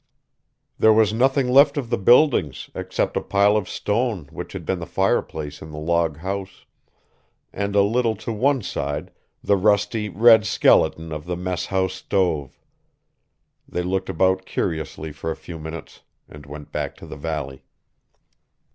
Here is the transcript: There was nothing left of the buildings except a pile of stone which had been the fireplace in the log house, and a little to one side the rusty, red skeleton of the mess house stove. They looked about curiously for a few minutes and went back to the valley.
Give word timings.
There 0.79 0.91
was 0.93 1.13
nothing 1.13 1.47
left 1.47 1.77
of 1.77 1.91
the 1.91 1.97
buildings 1.99 2.71
except 2.73 3.15
a 3.15 3.21
pile 3.21 3.55
of 3.55 3.69
stone 3.69 4.27
which 4.31 4.53
had 4.53 4.65
been 4.65 4.79
the 4.79 4.87
fireplace 4.87 5.61
in 5.61 5.69
the 5.69 5.77
log 5.77 6.17
house, 6.17 6.65
and 7.53 7.75
a 7.75 7.83
little 7.83 8.15
to 8.15 8.33
one 8.33 8.63
side 8.63 9.11
the 9.43 9.55
rusty, 9.55 10.09
red 10.09 10.43
skeleton 10.47 11.11
of 11.11 11.25
the 11.25 11.37
mess 11.37 11.67
house 11.67 11.93
stove. 11.93 12.59
They 13.69 13.83
looked 13.83 14.09
about 14.09 14.47
curiously 14.47 15.11
for 15.11 15.29
a 15.29 15.35
few 15.35 15.59
minutes 15.59 16.01
and 16.27 16.47
went 16.47 16.71
back 16.71 16.95
to 16.95 17.05
the 17.05 17.15
valley. 17.15 17.63